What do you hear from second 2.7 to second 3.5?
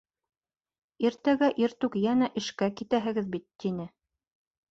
китәһегеҙ бит,